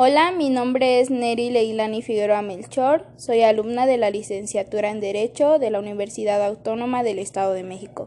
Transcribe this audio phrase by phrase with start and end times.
[0.00, 5.58] Hola, mi nombre es Neri Leilani Figueroa Melchor, soy alumna de la licenciatura en Derecho
[5.58, 8.06] de la Universidad Autónoma del Estado de México.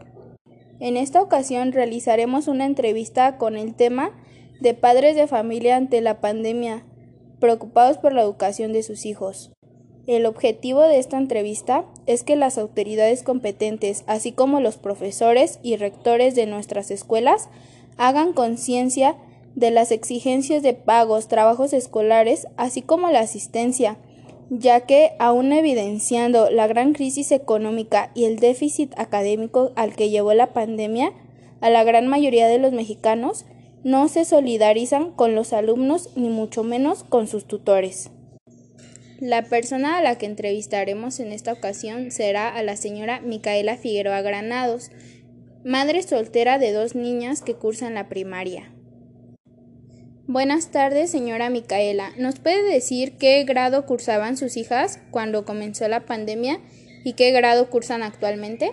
[0.80, 4.18] En esta ocasión realizaremos una entrevista con el tema
[4.58, 6.86] de padres de familia ante la pandemia,
[7.40, 9.52] preocupados por la educación de sus hijos.
[10.06, 15.76] El objetivo de esta entrevista es que las autoridades competentes, así como los profesores y
[15.76, 17.50] rectores de nuestras escuelas,
[17.98, 19.14] hagan conciencia
[19.54, 23.98] de las exigencias de pagos, trabajos escolares, así como la asistencia,
[24.50, 30.34] ya que, aún evidenciando la gran crisis económica y el déficit académico al que llevó
[30.34, 31.12] la pandemia,
[31.60, 33.46] a la gran mayoría de los mexicanos
[33.84, 38.10] no se solidarizan con los alumnos ni mucho menos con sus tutores.
[39.20, 44.20] La persona a la que entrevistaremos en esta ocasión será a la señora Micaela Figueroa
[44.20, 44.90] Granados,
[45.64, 48.71] madre soltera de dos niñas que cursan la primaria.
[50.28, 52.12] Buenas tardes, señora Micaela.
[52.16, 56.60] ¿Nos puede decir qué grado cursaban sus hijas cuando comenzó la pandemia
[57.04, 58.70] y qué grado cursan actualmente?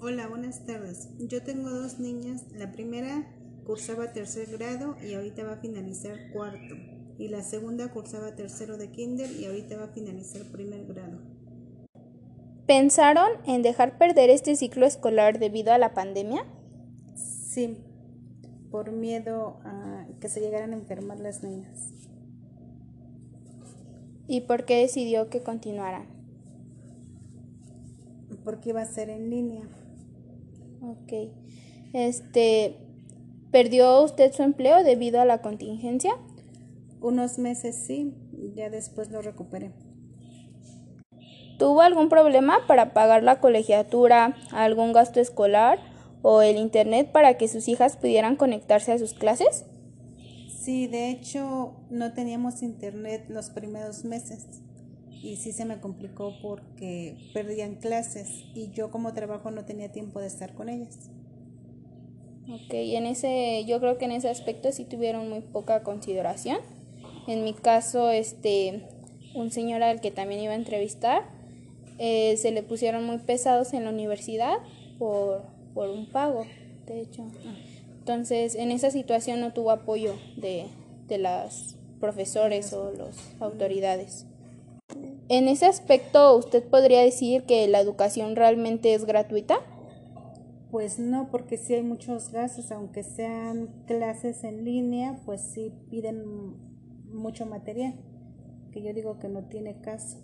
[0.00, 1.10] Hola, buenas tardes.
[1.18, 2.44] Yo tengo dos niñas.
[2.54, 3.30] La primera
[3.66, 6.76] cursaba tercer grado y ahorita va a finalizar cuarto
[7.18, 11.20] y la segunda cursaba tercero de kinder y ahorita va a finalizar primer grado.
[12.66, 16.46] ¿Pensaron en dejar perder este ciclo escolar debido a la pandemia?
[17.14, 17.76] Sí,
[18.74, 21.92] por miedo a que se llegaran a enfermar las niñas.
[24.26, 26.06] ¿Y por qué decidió que continuaran?
[28.42, 29.62] Porque iba a ser en línea.
[30.82, 31.30] Ok.
[31.92, 32.74] Este,
[33.52, 36.10] ¿perdió usted su empleo debido a la contingencia?
[37.00, 38.12] Unos meses sí,
[38.56, 39.70] ya después lo recuperé.
[41.60, 45.93] ¿Tuvo algún problema para pagar la colegiatura, algún gasto escolar
[46.24, 49.64] o el internet para que sus hijas pudieran conectarse a sus clases?
[50.48, 54.46] Sí, de hecho no teníamos internet los primeros meses
[55.22, 60.20] y sí se me complicó porque perdían clases y yo como trabajo no tenía tiempo
[60.20, 61.10] de estar con ellas.
[62.48, 66.58] Ok, en ese, yo creo que en ese aspecto sí tuvieron muy poca consideración
[67.26, 68.82] en mi caso, este,
[69.34, 71.22] un señor al que también iba a entrevistar,
[71.98, 74.58] eh, se le pusieron muy pesados en la universidad
[74.98, 75.42] por,
[75.74, 76.46] por un pago,
[76.86, 77.24] de hecho.
[77.98, 80.66] Entonces, en esa situación no tuvo apoyo de,
[81.08, 84.26] de los profesores o las autoridades.
[85.28, 89.56] En ese aspecto, ¿usted podría decir que la educación realmente es gratuita?
[90.70, 96.24] Pues no, porque sí hay muchos gastos, aunque sean clases en línea, pues sí piden
[97.10, 97.94] mucho material,
[98.72, 100.18] que yo digo que no tiene caso.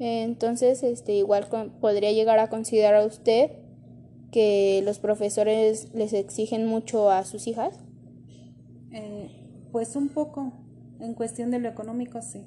[0.00, 1.46] Entonces, este, igual
[1.80, 3.67] podría llegar a considerar usted
[4.30, 7.78] que los profesores les exigen mucho a sus hijas.
[8.92, 9.30] Eh,
[9.72, 10.52] pues un poco,
[11.00, 12.44] en cuestión de lo económico, sí.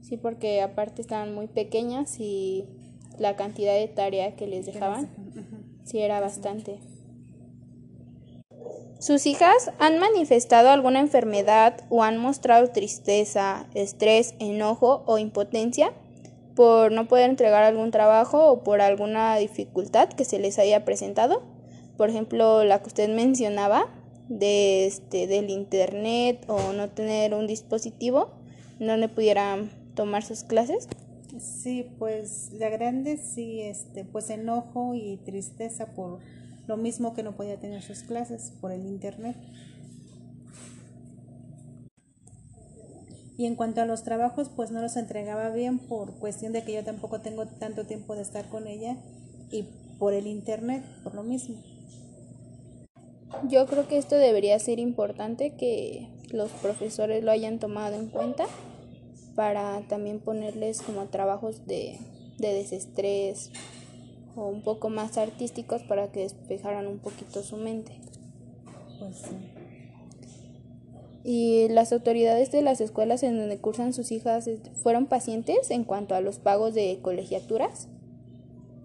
[0.00, 2.64] Sí, porque aparte estaban muy pequeñas y
[3.18, 5.08] la cantidad de tarea que les dejaban,
[5.84, 6.78] sí era bastante.
[8.98, 15.92] ¿Sus hijas han manifestado alguna enfermedad o han mostrado tristeza, estrés, enojo o impotencia
[16.58, 21.44] por no poder entregar algún trabajo o por alguna dificultad que se les haya presentado?
[21.96, 23.86] Por ejemplo, la que usted mencionaba
[24.28, 28.30] de este del internet o no tener un dispositivo
[28.80, 30.88] donde pudieran tomar sus clases.
[31.38, 36.18] Sí, pues la grande sí este pues enojo y tristeza por
[36.66, 39.36] lo mismo que no podía tener sus clases por el internet.
[43.38, 46.74] Y en cuanto a los trabajos, pues no los entregaba bien por cuestión de que
[46.74, 48.96] yo tampoco tengo tanto tiempo de estar con ella
[49.50, 49.64] y
[49.98, 51.56] por el internet, por lo mismo.
[53.48, 58.44] Yo creo que esto debería ser importante que los profesores lo hayan tomado en cuenta
[59.34, 61.98] para también ponerles como trabajos de,
[62.38, 63.52] de desestrés,
[64.38, 68.00] o un poco más artísticos para que despejaran un poquito su mente.
[68.98, 69.57] Pues sí.
[71.30, 75.84] ¿Y las autoridades de las escuelas en donde cursan sus hijas este, fueron pacientes en
[75.84, 77.90] cuanto a los pagos de colegiaturas?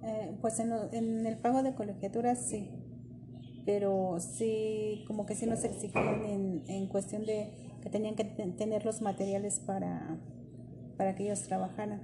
[0.04, 2.70] Eh, pues en, en, el pago de colegiaturas sí,
[3.66, 7.48] pero sí, como que sí nos exigían en, en cuestión de
[7.82, 10.18] que tenían que tener los materiales para,
[10.98, 12.02] para que ellos trabajaran.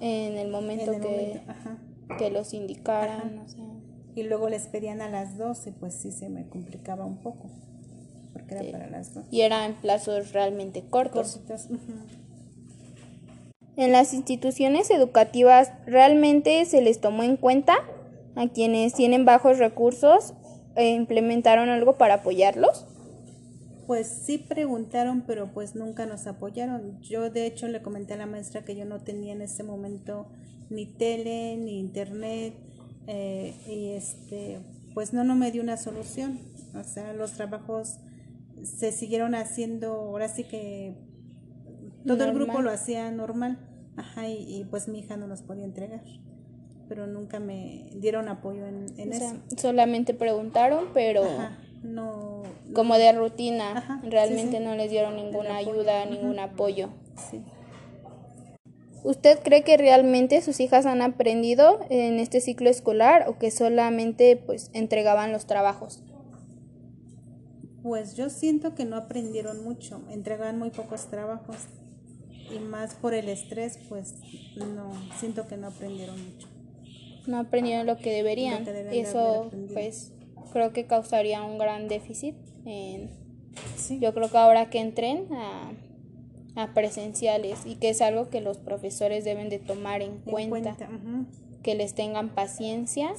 [0.00, 1.42] En el momento que...
[2.16, 3.44] que los indicaran.
[4.14, 7.50] Y luego les pedían a las 12, pues sí se me complicaba un poco,
[8.36, 9.28] porque era para las 12.
[9.30, 11.40] Y eran plazos realmente cortos.
[13.76, 17.74] En las instituciones educativas, ¿realmente se les tomó en cuenta
[18.34, 20.34] a quienes tienen bajos recursos
[20.76, 22.86] e implementaron algo para apoyarlos?
[23.86, 27.00] Pues sí preguntaron, pero pues nunca nos apoyaron.
[27.02, 30.26] Yo de hecho le comenté a la maestra que yo no tenía en ese momento
[30.68, 32.54] ni tele, ni internet,
[33.06, 34.58] eh, y este,
[34.94, 36.40] pues no, no me dio una solución.
[36.74, 37.98] O sea, los trabajos
[38.62, 40.94] se siguieron haciendo, ahora sí que
[42.06, 43.58] todo el grupo lo hacía normal,
[43.96, 46.02] ajá, y, pues mi hija no los podía entregar,
[46.88, 49.36] pero nunca me dieron apoyo en, en eso.
[49.56, 51.24] solamente preguntaron, pero
[51.82, 52.42] no,
[52.74, 56.90] como de rutina, realmente no les dieron ninguna ayuda, ningún apoyo.
[59.02, 64.36] ¿Usted cree que realmente sus hijas han aprendido en este ciclo escolar o que solamente
[64.36, 66.02] pues entregaban los trabajos?
[67.86, 71.56] Pues yo siento que no aprendieron mucho, entregaban muy pocos trabajos
[72.52, 74.16] y más por el estrés, pues
[74.56, 74.90] no,
[75.20, 76.48] siento que no aprendieron mucho.
[77.28, 78.66] No aprendieron lo que deberían.
[78.90, 80.12] Eso pues
[80.52, 82.34] creo que causaría un gran déficit.
[82.64, 83.12] En,
[84.00, 85.70] Yo creo que ahora que entren a,
[86.56, 90.76] a, presenciales y que es algo que los profesores deben de tomar en, cuenta,
[91.62, 93.14] que les tengan paciencia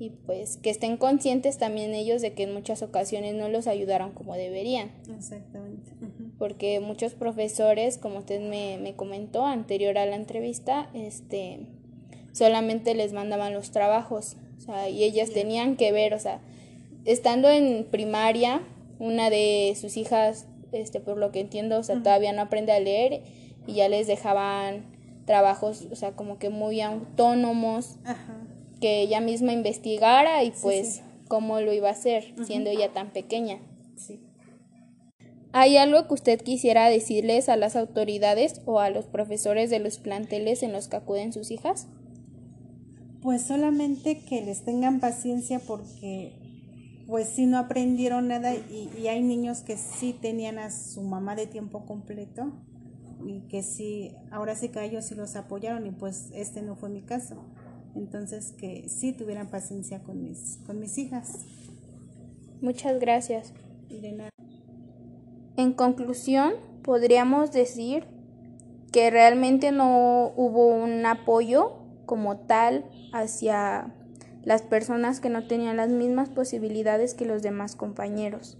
[0.00, 4.12] y pues que estén conscientes también ellos de que en muchas ocasiones no los ayudaron
[4.12, 4.92] como deberían.
[5.16, 5.90] Exactamente.
[6.38, 11.66] Porque muchos profesores, como usted me, me comentó anterior a la entrevista, este
[12.32, 16.40] solamente les mandaban los trabajos, o sea, y ellas tenían que ver, o sea,
[17.04, 18.62] estando en primaria,
[19.00, 22.78] una de sus hijas, este, por lo que entiendo, o sea, todavía no aprende a
[22.78, 23.22] leer
[23.66, 24.84] y ya les dejaban
[25.24, 27.96] trabajos, o sea, como que muy autónomos.
[28.04, 28.47] Ajá
[28.80, 33.58] que ella misma investigara y pues cómo lo iba a hacer, siendo ella tan pequeña.
[33.96, 34.20] Sí.
[35.52, 39.98] ¿Hay algo que usted quisiera decirles a las autoridades o a los profesores de los
[39.98, 41.86] planteles en los que acuden sus hijas?
[43.22, 46.32] Pues solamente que les tengan paciencia porque
[47.06, 51.34] pues si no aprendieron nada y, y, hay niños que sí tenían a su mamá
[51.34, 52.52] de tiempo completo
[53.26, 56.90] y que sí, ahora sí que ellos sí los apoyaron y pues este no fue
[56.90, 57.36] mi caso.
[57.98, 61.40] Entonces, que sí tuvieran paciencia con mis, con mis hijas.
[62.60, 63.52] Muchas gracias.
[65.56, 66.52] En conclusión,
[66.82, 68.04] podríamos decir
[68.92, 71.72] que realmente no hubo un apoyo
[72.06, 73.92] como tal hacia
[74.44, 78.56] las personas que no tenían las mismas posibilidades que los demás compañeros.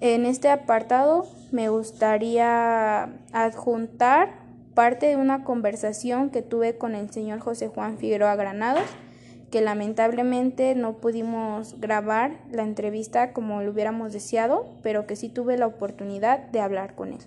[0.00, 4.41] En este apartado me gustaría adjuntar
[4.74, 8.84] parte de una conversación que tuve con el señor José Juan Figueroa Granados,
[9.50, 15.58] que lamentablemente no pudimos grabar la entrevista como lo hubiéramos deseado, pero que sí tuve
[15.58, 17.20] la oportunidad de hablar con él.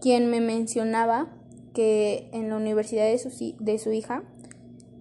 [0.00, 1.28] Quien me mencionaba
[1.74, 4.22] que en la universidad de su, hija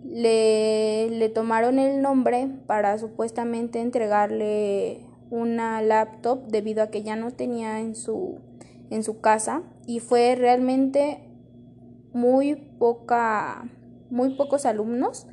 [0.03, 7.79] le tomaron el nombre para supuestamente entregarle una laptop debido a que ya no tenía
[7.79, 8.39] en su
[8.89, 11.29] en su casa y fue realmente
[12.13, 13.69] muy poca
[14.09, 15.27] muy pocos alumnos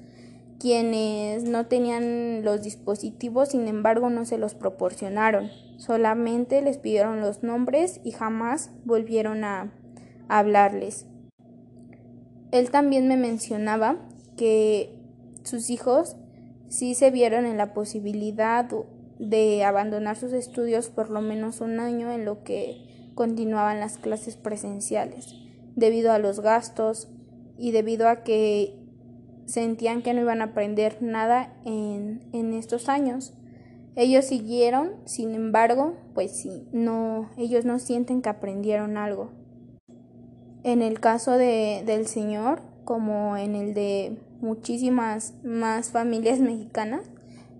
[0.62, 5.50] quienes no tenían los dispositivos, sin embargo no se los proporcionaron.
[5.76, 9.72] Solamente les pidieron los nombres y jamás volvieron a,
[10.28, 11.06] hablarles.
[12.52, 14.94] Él también me mencionaba que
[15.42, 16.16] sus hijos
[16.68, 18.68] sí se vieron en la posibilidad
[19.18, 24.36] de abandonar sus estudios por lo menos un año en lo que continuaban las clases
[24.36, 25.34] presenciales,
[25.76, 27.08] debido a los gastos
[27.58, 28.78] y debido a que
[29.46, 33.34] sentían que no iban a aprender nada en, en estos años.
[33.94, 39.30] Ellos siguieron, sin embargo, pues sí, no, ellos no sienten que aprendieron algo.
[40.64, 47.02] En el caso de, del Señor, como en el de muchísimas más familias mexicanas,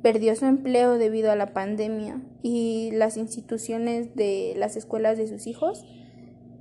[0.02, 5.46] perdió su empleo debido a la pandemia y las instituciones de las escuelas de sus
[5.46, 5.86] hijos,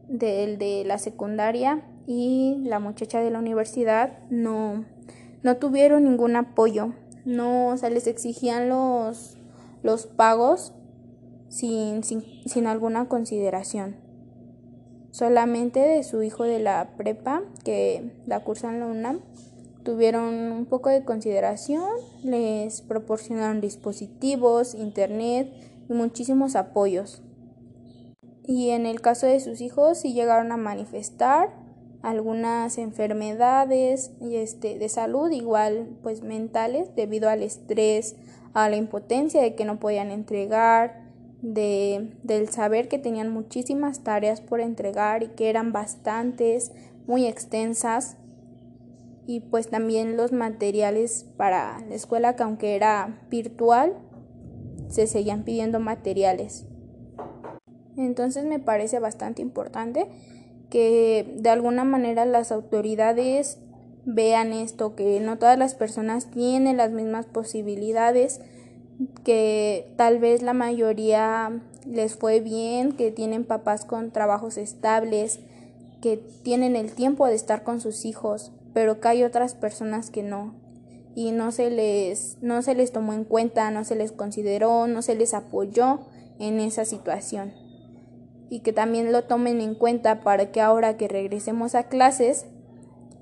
[0.07, 4.85] del de la secundaria y la muchacha de la universidad no,
[5.41, 6.93] no tuvieron ningún apoyo,
[7.25, 9.37] no, se les exigían los,
[9.83, 10.73] los pagos
[11.47, 13.95] sin, sin, sin alguna consideración.
[15.11, 19.19] Solamente de su hijo de la prepa, que la cursa en la UNAM,
[19.83, 21.89] tuvieron un poco de consideración,
[22.23, 25.51] les proporcionaron dispositivos, internet
[25.89, 27.21] y muchísimos apoyos.
[28.43, 31.49] Y en el caso de sus hijos sí llegaron a manifestar
[32.01, 38.15] algunas enfermedades este, de salud, igual pues mentales, debido al estrés,
[38.53, 41.09] a la impotencia de que no podían entregar,
[41.41, 46.71] de, del saber que tenían muchísimas tareas por entregar y que eran bastantes,
[47.07, 48.17] muy extensas
[49.31, 53.93] y pues también los materiales para la escuela que aunque era virtual
[54.89, 56.65] se seguían pidiendo materiales.
[57.95, 60.09] Entonces me parece bastante importante
[60.69, 63.57] que de alguna manera las autoridades
[64.03, 68.41] vean esto, que no todas las personas tienen las mismas posibilidades,
[69.23, 75.39] que tal vez la mayoría les fue bien, que tienen papás con trabajos estables,
[76.01, 80.23] que tienen el tiempo de estar con sus hijos, pero que hay otras personas que
[80.23, 80.55] no
[81.15, 85.01] y no se les no se les tomó en cuenta, no se les consideró, no
[85.01, 86.01] se les apoyó
[86.39, 87.53] en esa situación.
[88.49, 92.45] Y que también lo tomen en cuenta para que ahora que regresemos a clases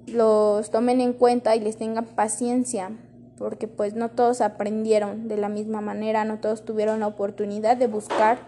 [0.08, 2.92] los tomen en cuenta y les tengan paciencia,
[3.38, 7.88] porque pues no todos aprendieron de la misma manera, no todos tuvieron la oportunidad de
[7.88, 8.40] buscar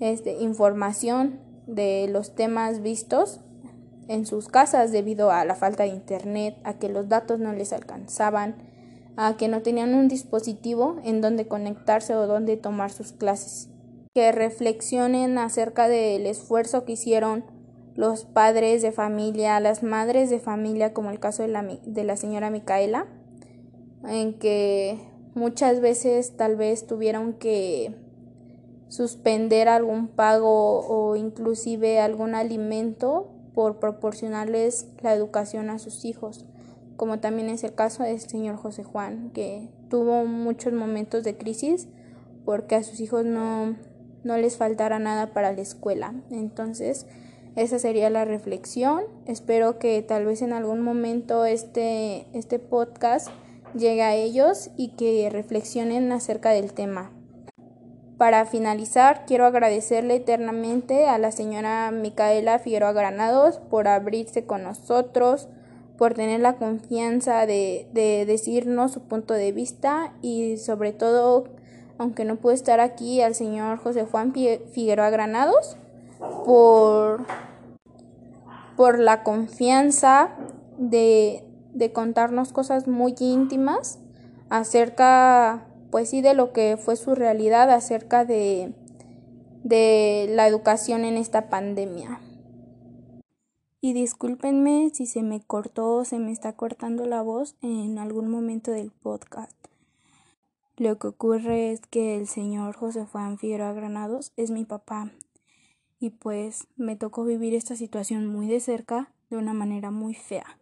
[0.00, 3.40] este, información de los temas vistos
[4.08, 7.72] en sus casas debido a la falta de internet, a que los datos no les
[7.72, 8.56] alcanzaban,
[9.16, 13.68] a que no tenían un dispositivo en donde conectarse o donde tomar sus clases.
[14.14, 17.44] Que reflexionen acerca del esfuerzo que hicieron
[17.94, 22.16] los padres de familia, las madres de familia, como el caso de la, de la
[22.16, 23.06] señora Micaela,
[24.06, 24.98] en que
[25.34, 27.94] muchas veces tal vez tuvieron que
[28.88, 36.46] suspender algún pago o inclusive algún alimento por proporcionarles la educación a sus hijos,
[36.96, 41.88] como también es el caso del señor José Juan, que tuvo muchos momentos de crisis
[42.44, 43.74] porque a sus hijos no,
[44.22, 46.14] no les faltara nada para la escuela.
[46.30, 47.06] Entonces,
[47.56, 49.02] esa sería la reflexión.
[49.26, 53.26] Espero que tal vez en algún momento este, este podcast
[53.74, 57.10] llegue a ellos y que reflexionen acerca del tema.
[58.18, 65.48] Para finalizar, quiero agradecerle eternamente a la señora Micaela Figueroa Granados por abrirse con nosotros,
[65.96, 71.44] por tener la confianza de, de decirnos su punto de vista y sobre todo,
[71.96, 75.76] aunque no pudo estar aquí, al señor José Juan Figueroa Granados
[76.44, 77.24] por,
[78.76, 80.30] por la confianza
[80.76, 84.00] de, de contarnos cosas muy íntimas
[84.50, 88.72] acerca pues sí de lo que fue su realidad acerca de,
[89.62, 92.20] de la educación en esta pandemia.
[93.80, 98.28] Y discúlpenme si se me cortó o se me está cortando la voz en algún
[98.28, 99.52] momento del podcast.
[100.76, 105.12] Lo que ocurre es que el señor José Juan Figueroa Granados es mi papá
[106.00, 110.58] y pues me tocó vivir esta situación muy de cerca de una manera muy fea.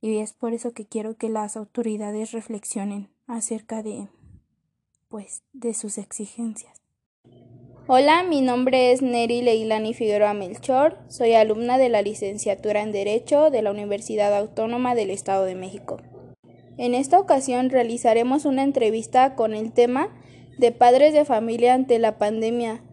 [0.00, 4.08] Y es por eso que quiero que las autoridades reflexionen acerca de
[5.16, 6.74] pues, de sus exigencias.
[7.86, 13.48] Hola, mi nombre es Neri Leilani Figueroa Melchor, soy alumna de la licenciatura en Derecho
[13.48, 15.96] de la Universidad Autónoma del Estado de México.
[16.76, 20.14] En esta ocasión realizaremos una entrevista con el tema
[20.58, 22.84] de padres de familia ante la pandemia,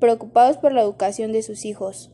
[0.00, 2.10] preocupados por la educación de sus hijos.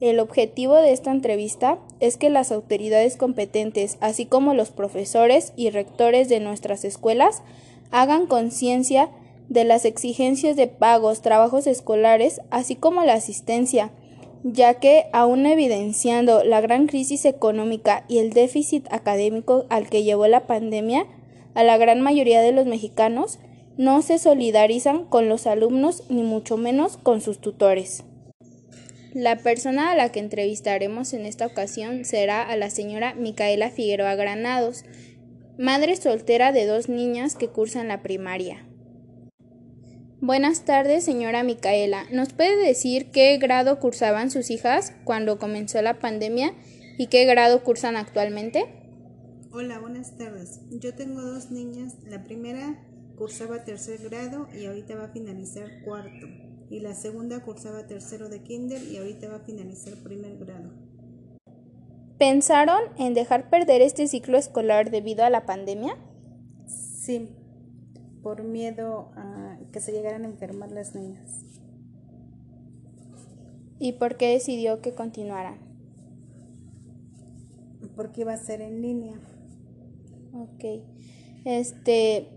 [0.00, 5.68] El objetivo de esta entrevista es que las autoridades competentes, así como los profesores y
[5.68, 7.42] rectores de nuestras escuelas,
[7.92, 9.10] hagan conciencia
[9.48, 13.92] de las exigencias de pagos, trabajos escolares, así como la asistencia,
[14.42, 20.26] ya que aún evidenciando la gran crisis económica y el déficit académico al que llevó
[20.26, 21.06] la pandemia,
[21.54, 23.38] a la gran mayoría de los mexicanos
[23.76, 28.04] no se solidarizan con los alumnos ni mucho menos con sus tutores.
[29.14, 34.14] La persona a la que entrevistaremos en esta ocasión será a la señora Micaela Figueroa
[34.14, 34.84] Granados,
[35.58, 38.66] madre soltera de dos niñas que cursan la primaria.
[40.20, 42.04] Buenas tardes, señora Micaela.
[42.12, 46.54] ¿Nos puede decir qué grado cursaban sus hijas cuando comenzó la pandemia
[46.96, 48.66] y qué grado cursan actualmente?
[49.50, 50.60] Hola, buenas tardes.
[50.70, 51.96] Yo tengo dos niñas.
[52.06, 52.78] La primera
[53.16, 56.28] cursaba tercer grado y ahorita va a finalizar cuarto.
[56.70, 60.70] Y la segunda cursaba tercero de kinder y ahorita va a finalizar primer grado.
[62.22, 65.96] ¿Pensaron en dejar perder este ciclo escolar debido a la pandemia?
[66.68, 67.28] Sí,
[68.22, 71.40] por miedo a que se llegaran a enfermar las niñas.
[73.80, 75.58] ¿Y por qué decidió que continuaran?
[77.96, 79.18] Porque iba a ser en línea.
[80.32, 80.84] Ok.
[81.44, 82.28] Este,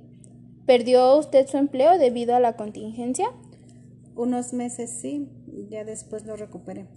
[0.66, 3.28] ¿perdió usted su empleo debido a la contingencia?
[4.16, 5.30] Unos meses sí,
[5.70, 6.88] ya después lo recuperé.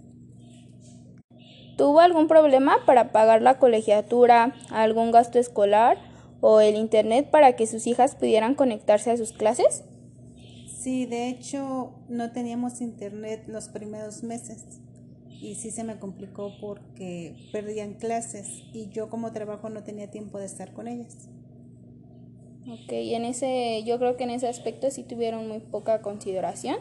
[1.79, 5.97] ¿Tuvo algún problema para pagar la colegiatura, algún gasto escolar
[6.41, 9.85] o el internet para que sus hijas pudieran conectarse a sus clases?
[10.67, 14.81] Sí, de hecho no teníamos internet los primeros meses
[15.29, 20.37] y sí se me complicó porque perdían clases y yo como trabajo no tenía tiempo
[20.37, 21.29] de estar con ellas.
[22.67, 26.75] Ok, en ese, yo creo que en ese aspecto sí tuvieron muy poca consideración.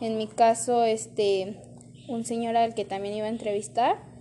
[0.00, 1.62] En mi caso, este,
[2.08, 4.12] un señor al que también iba a entrevistar,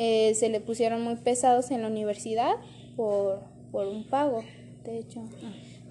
[0.00, 2.52] eh, se le pusieron muy pesados en la universidad
[2.94, 3.40] por,
[3.72, 4.44] por un pago,
[4.84, 5.24] de hecho.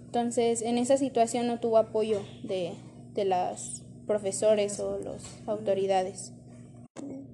[0.05, 2.71] Entonces, en esa situación no tuvo apoyo de,
[3.13, 6.31] de las profesores o las autoridades.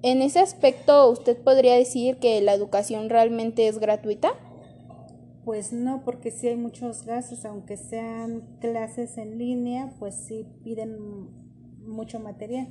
[0.02, 4.32] En ese aspecto, ¿usted podría decir que la educación realmente es gratuita?
[5.44, 10.98] Pues no, porque sí hay muchos gastos, aunque sean clases en línea, pues sí piden
[11.86, 12.66] mucho material,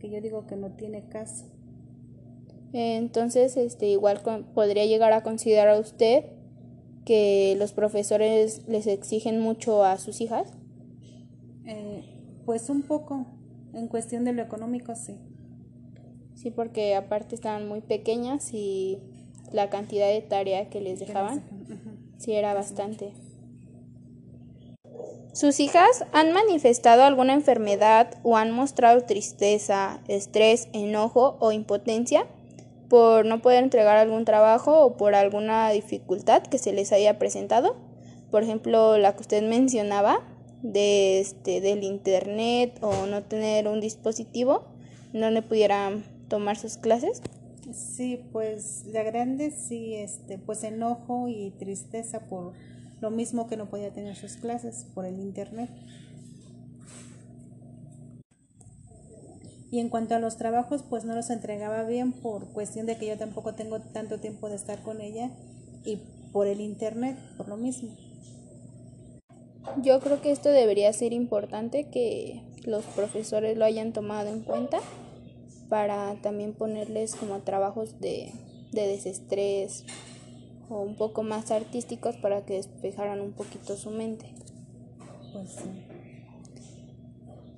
[0.00, 1.57] que yo digo que no tiene caso.
[2.72, 4.20] Entonces, este, igual
[4.54, 6.24] podría llegar a considerar usted
[7.04, 10.52] que los profesores les exigen mucho a sus hijas.
[11.64, 12.04] Eh,
[12.44, 13.26] pues un poco,
[13.72, 15.16] en cuestión de lo económico, sí.
[16.34, 18.98] Sí, porque aparte estaban muy pequeñas y
[19.52, 21.42] la cantidad de tarea que les dejaban,
[22.18, 23.12] sí era bastante.
[25.32, 32.26] ¿Sus hijas han manifestado alguna enfermedad o han mostrado tristeza, estrés, enojo o impotencia
[32.88, 37.76] por no poder entregar algún trabajo o por alguna dificultad que se les haya presentado?
[38.30, 40.20] Por ejemplo, la que usted mencionaba
[40.62, 44.64] de este del internet o no tener un dispositivo
[45.12, 47.22] donde pudieran tomar sus clases.
[47.72, 52.52] Sí, pues la grande sí, este, pues enojo y tristeza por
[53.00, 55.70] lo mismo que no podía tener sus clases por el internet.
[59.70, 63.06] Y en cuanto a los trabajos, pues no los entregaba bien por cuestión de que
[63.06, 65.30] yo tampoco tengo tanto tiempo de estar con ella
[65.84, 66.00] y
[66.32, 67.90] por el internet, por lo mismo.
[69.82, 74.78] Yo creo que esto debería ser importante que los profesores lo hayan tomado en cuenta
[75.68, 78.32] para también ponerles como trabajos de,
[78.72, 79.84] de desestrés
[80.70, 84.32] o un poco más artísticos para que despejaran un poquito su mente.
[85.32, 85.87] Pues sí.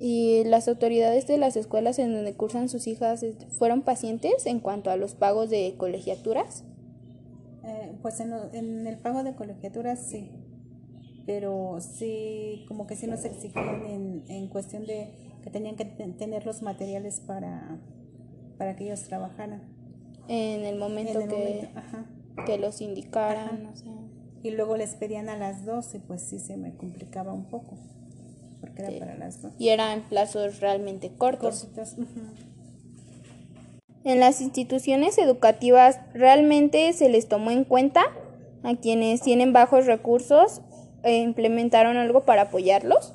[0.01, 4.91] ¿Y las autoridades de las escuelas en donde cursan sus hijas fueron pacientes en cuanto
[4.91, 6.65] a los pagos de colegiaturas?
[7.65, 10.31] Eh, pues en, en, el pago de colegiaturas sí,
[11.27, 15.13] pero sí, como que sí nos exigieron en, en cuestión de
[15.45, 17.79] que tenían que tener los materiales para,
[18.57, 19.63] para que ellos trabajaran.
[20.29, 21.69] En el momento que
[22.45, 23.73] que los indicaran.
[24.43, 27.77] Y luego les pedían a las 12, pues sí se me complicaba un poco,
[28.61, 29.57] porque era para las 12.
[29.59, 31.69] Y eran plazos realmente cortos.
[34.03, 38.03] En las instituciones educativas, ¿realmente se les tomó en cuenta
[38.63, 40.63] a quienes tienen bajos recursos
[41.03, 43.13] e implementaron algo para apoyarlos?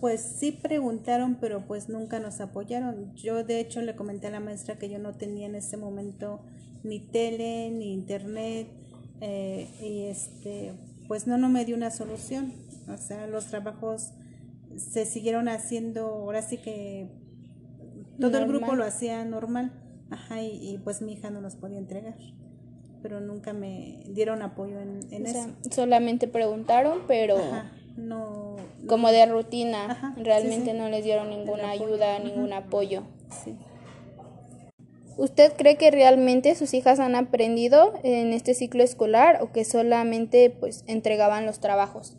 [0.00, 3.14] Pues sí preguntaron, pero pues nunca nos apoyaron.
[3.14, 6.40] Yo de hecho le comenté a la maestra que yo no tenía en ese momento
[6.82, 8.68] ni tele, ni internet,
[9.20, 10.72] eh, y este,
[11.08, 12.52] pues no, no me dio una solución.
[12.88, 14.10] O sea, los trabajos
[14.76, 17.08] se siguieron haciendo, ahora sí que
[18.20, 19.72] todo el grupo lo hacía normal,
[20.10, 22.16] ajá, y, pues mi hija no los podía entregar,
[23.02, 25.48] pero nunca me dieron apoyo en, en eso.
[25.70, 27.38] solamente preguntaron, pero
[27.96, 33.02] no, como de rutina, realmente no les dieron ninguna ayuda, ningún apoyo.
[33.44, 33.56] Sí.
[35.16, 40.50] ¿Usted cree que realmente sus hijas han aprendido en este ciclo escolar o que solamente
[40.50, 42.16] pues entregaban los trabajos?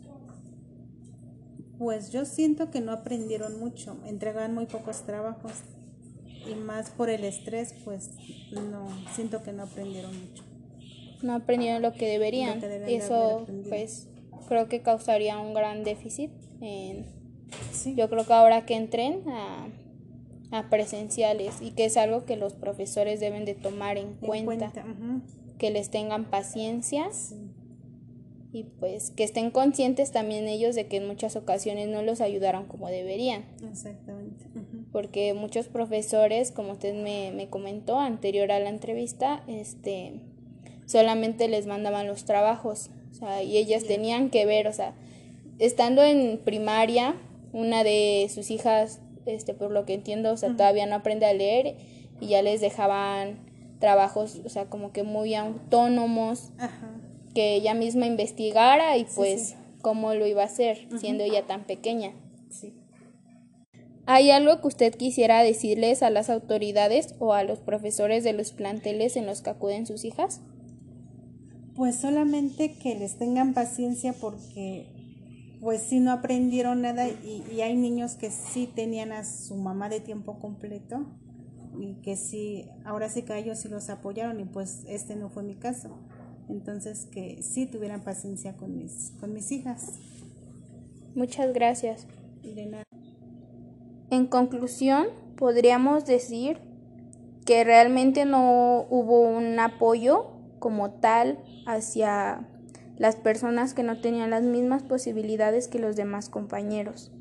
[1.78, 5.52] Pues yo siento que no aprendieron mucho, entregaban muy pocos trabajos
[6.50, 8.10] y más por el estrés, pues
[8.52, 10.44] no, siento que no aprendieron mucho.
[11.22, 12.62] No aprendieron lo que deberían.
[12.88, 14.08] Eso pues
[14.48, 16.30] creo que causaría un gran déficit.
[16.60, 17.06] En,
[17.96, 19.68] Yo creo que ahora que entren a
[20.50, 24.72] a presenciales y que es algo que los profesores deben de tomar en, cuenta,
[25.58, 27.08] que les tengan paciencia
[28.52, 32.66] y pues que estén conscientes también ellos de que en muchas ocasiones no los ayudaron
[32.66, 33.44] como deberían.
[33.70, 34.46] Exactamente.
[34.92, 40.14] Porque muchos profesores, como usted me, me comentó anterior a la entrevista, este
[40.86, 44.94] solamente les mandaban los trabajos, o sea, y ellas tenían que ver, o sea,
[45.58, 47.14] estando en primaria,
[47.52, 51.34] una de sus hijas este, por lo que entiendo, o sea, todavía no aprende a
[51.34, 51.76] leer
[52.20, 53.38] y ya les dejaban
[53.78, 56.50] trabajos, o sea, como que muy autónomos,
[57.38, 62.12] que ella misma investigara y pues cómo lo iba a hacer, siendo ella tan pequeña.
[62.50, 62.74] Sí.
[64.06, 68.50] ¿Hay algo que usted quisiera decirles a las autoridades o a los profesores de los
[68.50, 70.40] planteles en los que acuden sus hijas?
[71.76, 74.88] Pues solamente que les tengan paciencia porque
[75.60, 80.00] pues sí no aprendieron nada y, hay niños que sí tenían a su mamá de
[80.00, 81.06] tiempo completo
[81.78, 85.44] y que sí, ahora sí que ellos sí los apoyaron y pues este no fue
[85.44, 85.96] mi caso.
[86.48, 89.98] Entonces, que sí tuvieran paciencia con mis, con mis hijas.
[91.14, 92.06] Muchas gracias.
[94.10, 96.58] En conclusión, podríamos decir
[97.44, 102.46] que realmente no hubo un apoyo como tal hacia
[102.96, 107.12] las personas que no tenían las mismas posibilidades que los demás compañeros.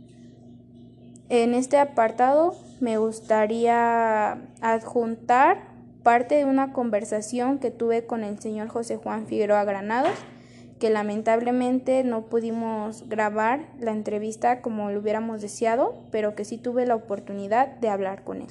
[1.30, 5.77] En este apartado me gustaría adjuntar
[6.08, 10.14] parte de una conversación que tuve con el señor José Juan Figueroa Granados,
[10.80, 16.86] que lamentablemente no pudimos grabar la entrevista como lo hubiéramos deseado, pero que sí tuve
[16.86, 18.48] la oportunidad de hablar con él.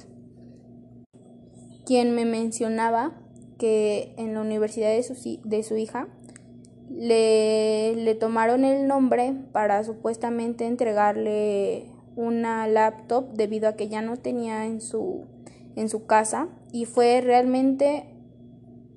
[1.83, 3.13] Quien me mencionaba
[3.57, 6.09] que en la universidad de su, hija
[6.91, 14.67] le tomaron el nombre para supuestamente entregarle una laptop debido a que ya no tenía
[14.67, 15.25] en su,
[15.77, 18.13] en su casa y fue realmente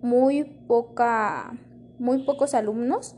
[0.03, 1.57] muy poca
[1.99, 3.14] muy pocos alumnos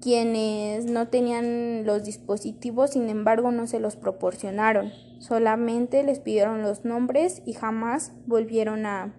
[0.00, 4.92] quienes no tenían los dispositivos, sin embargo no se los proporcionaron.
[5.18, 9.14] Solamente les pidieron los nombres y jamás volvieron a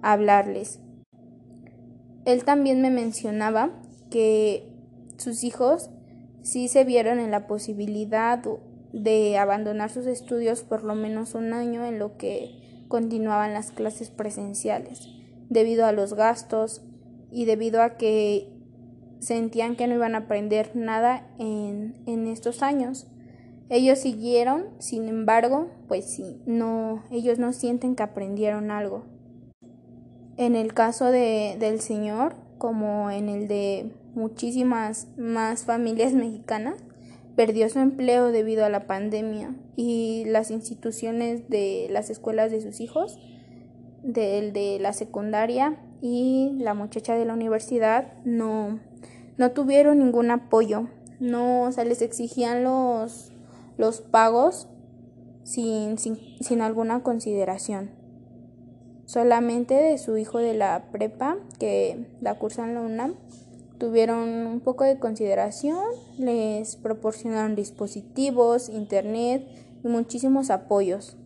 [0.00, 0.80] hablarles.
[2.24, 3.70] Él también me mencionaba
[4.10, 4.68] que
[5.18, 5.90] sus hijos
[6.40, 8.42] sí se vieron en la posibilidad
[8.92, 12.61] de abandonar sus estudios por lo menos un año en lo que
[12.92, 15.08] continuaban las clases presenciales,
[15.48, 16.82] debido a los gastos
[17.30, 18.50] y debido a que
[19.18, 23.06] sentían que no iban a aprender nada en, en estos años.
[23.70, 29.06] Ellos siguieron, sin embargo, pues sí, no, ellos no sienten que aprendieron algo.
[30.36, 36.74] En el caso de, del Señor, como en el de muchísimas más familias mexicanas,
[37.36, 42.80] perdió su empleo debido a la pandemia y las instituciones de las escuelas de sus
[42.80, 43.18] hijos,
[44.02, 48.80] del de la secundaria y la muchacha de la universidad no,
[49.38, 50.88] no tuvieron ningún apoyo,
[51.20, 53.32] no, o sea, les exigían los,
[53.78, 54.68] los pagos
[55.44, 57.90] sin, sin, sin alguna consideración.
[59.06, 63.14] Solamente de su hijo de la prepa que la cursa en la UNAM
[63.82, 65.84] tuvieron un poco de consideración,
[66.16, 69.44] les proporcionaron dispositivos, internet
[69.82, 71.16] y muchísimos apoyos.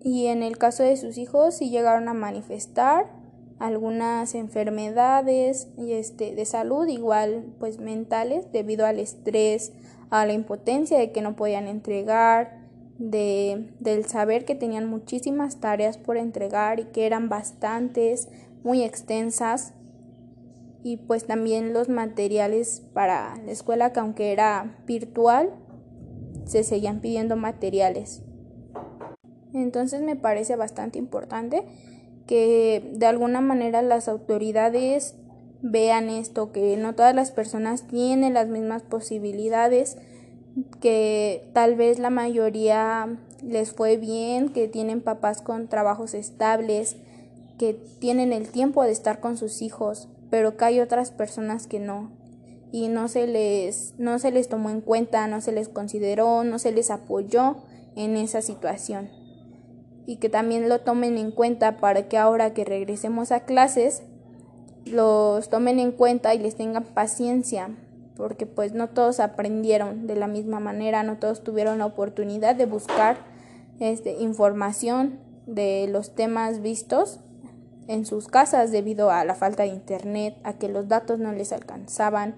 [0.00, 3.12] Y en el caso de sus hijos sí llegaron a manifestar
[3.58, 9.74] algunas enfermedades este, de salud, igual pues mentales, debido al estrés,
[10.08, 12.58] a la impotencia de que no podían entregar,
[12.96, 18.30] de, del saber que tenían muchísimas tareas por entregar y que eran bastantes,
[18.62, 19.74] muy extensas
[20.84, 25.50] y pues también los materiales para la escuela que aunque era virtual
[26.44, 28.22] se seguían pidiendo materiales.
[29.54, 31.64] Entonces me parece bastante importante
[32.26, 35.16] que de alguna manera las autoridades
[35.62, 39.96] vean esto, que no todas las personas tienen las mismas posibilidades,
[40.80, 46.98] que tal vez la mayoría les fue bien, que tienen papás con trabajos estables,
[47.58, 51.78] que tienen el tiempo de estar con sus hijos, pero que hay otras personas que
[51.78, 52.10] no
[52.74, 56.58] y no se les no se les tomó en cuenta, no se les consideró, no
[56.58, 57.58] se les apoyó
[57.94, 59.10] en esa situación.
[60.06, 64.02] Y que también lo tomen en cuenta para que ahora que regresemos a clases
[64.86, 67.70] los tomen en cuenta y les tengan paciencia,
[68.16, 72.66] porque pues no todos aprendieron de la misma manera, no todos tuvieron la oportunidad de
[72.66, 73.18] buscar
[73.78, 77.20] este, información de los temas vistos
[77.86, 81.52] en sus casas debido a la falta de internet, a que los datos no les
[81.52, 82.34] alcanzaban,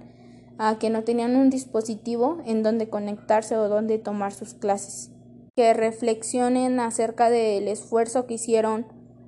[0.59, 5.11] a que no tenían un dispositivo en donde conectarse o donde tomar sus clases.
[5.55, 8.87] Que reflexionen acerca del esfuerzo que hicieron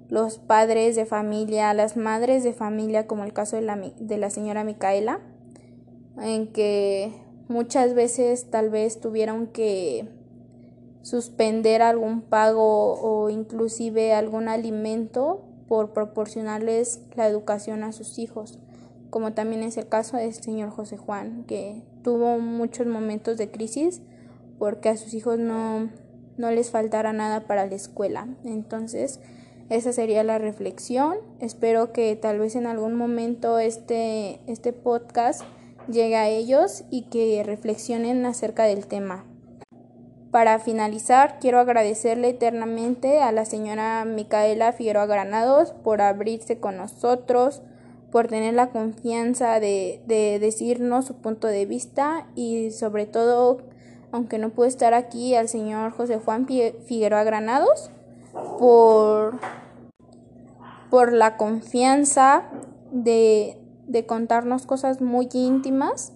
[0.09, 4.31] los padres de familia, las madres de familia, como el caso de la, de la
[4.31, 5.21] señora Micaela,
[6.21, 7.13] en que
[7.49, 10.09] muchas veces tal vez tuvieron que
[11.03, 18.59] suspender algún pago o inclusive algún alimento por proporcionarles la educación a sus hijos,
[19.11, 24.01] como también es el caso del señor José Juan, que tuvo muchos momentos de crisis
[24.59, 25.91] porque a sus hijos no,
[26.37, 28.29] no les faltara nada para la escuela.
[28.45, 29.21] Entonces,
[29.71, 31.19] esa sería la reflexión.
[31.41, 35.43] Espero que tal vez en algún momento este, este podcast
[35.89, 39.25] llegue a ellos y que reflexionen acerca del tema.
[40.38, 47.61] Para finalizar, quiero agradecerle eternamente a la señora Micaela Figueroa Granados por abrirse con nosotros,
[48.12, 53.62] por tener la confianza de, de decirnos su punto de vista y sobre todo,
[54.12, 57.90] aunque no pude estar aquí, al señor José Juan Figueroa Granados
[58.61, 59.40] por,
[60.88, 62.44] por la confianza
[62.92, 66.12] de, de contarnos cosas muy íntimas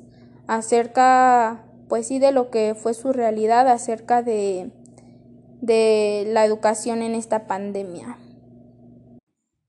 [0.46, 4.70] acerca, pues sí, de lo que fue su realidad, acerca de,
[5.61, 8.16] de la educación en esta pandemia.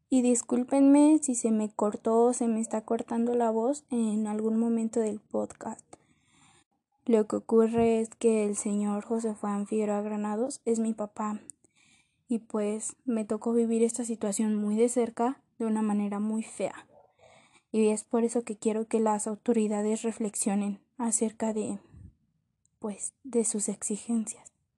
[0.10, 4.58] Y discúlpenme si se me cortó o se me está cortando la voz en algún
[4.58, 5.84] momento del podcast.
[7.06, 11.42] Lo que ocurre es que el señor José Juan Figueroa Granados es mi papá
[12.30, 16.88] y pues me tocó vivir esta situación muy de cerca de una manera muy fea.
[17.74, 21.80] Y es por eso que quiero que las autoridades reflexionen acerca de
[22.84, 24.53] pues de sus exigencias.